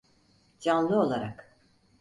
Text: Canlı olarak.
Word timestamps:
Canlı 0.59 0.99
olarak. 0.99 1.57